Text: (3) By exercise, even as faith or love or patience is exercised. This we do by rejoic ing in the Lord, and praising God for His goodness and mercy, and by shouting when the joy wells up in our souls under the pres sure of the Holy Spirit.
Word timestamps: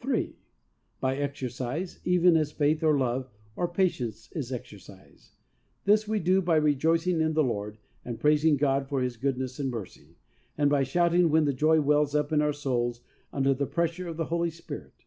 (3) 0.00 0.34
By 0.98 1.16
exercise, 1.16 2.00
even 2.04 2.36
as 2.36 2.50
faith 2.50 2.82
or 2.82 2.98
love 2.98 3.30
or 3.54 3.68
patience 3.68 4.28
is 4.32 4.50
exercised. 4.52 5.36
This 5.84 6.08
we 6.08 6.18
do 6.18 6.42
by 6.42 6.56
rejoic 6.58 7.06
ing 7.06 7.20
in 7.20 7.34
the 7.34 7.44
Lord, 7.44 7.78
and 8.04 8.18
praising 8.18 8.56
God 8.56 8.88
for 8.88 9.00
His 9.00 9.16
goodness 9.16 9.60
and 9.60 9.70
mercy, 9.70 10.16
and 10.58 10.68
by 10.68 10.82
shouting 10.82 11.30
when 11.30 11.44
the 11.44 11.52
joy 11.52 11.80
wells 11.80 12.16
up 12.16 12.32
in 12.32 12.42
our 12.42 12.52
souls 12.52 13.00
under 13.32 13.54
the 13.54 13.64
pres 13.66 13.92
sure 13.92 14.08
of 14.08 14.16
the 14.16 14.24
Holy 14.24 14.50
Spirit. 14.50 15.04